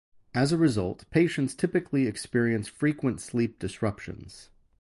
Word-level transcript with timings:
As 0.33 0.51
a 0.51 0.57
result, 0.57 1.07
patients 1.11 1.53
typically 1.53 2.07
experience 2.07 2.67
frequent 2.67 3.21
sleep 3.21 3.59
disruptions. 3.59 4.49